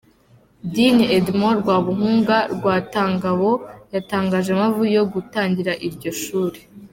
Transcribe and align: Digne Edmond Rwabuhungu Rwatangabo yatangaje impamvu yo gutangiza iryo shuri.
Digne 0.73 1.05
Edmond 1.17 1.57
Rwabuhungu 1.61 2.35
Rwatangabo 2.55 3.49
yatangaje 3.93 4.47
impamvu 4.51 4.81
yo 4.95 5.03
gutangiza 5.13 5.73
iryo 5.87 6.11
shuri. 6.23 6.59